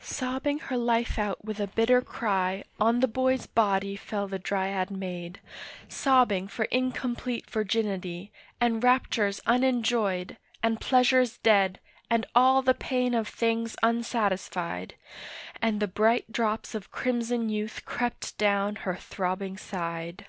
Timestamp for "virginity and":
7.50-8.82